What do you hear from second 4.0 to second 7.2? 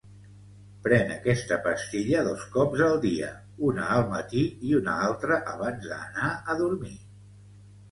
matí i una altra abans d'anar a dormir.